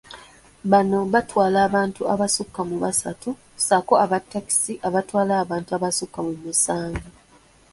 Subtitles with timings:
[0.71, 3.29] Bano batwala abantu abasukka mu basatu
[3.67, 7.07] sako abatakisi abatwala abantu abasukka mu musanvu.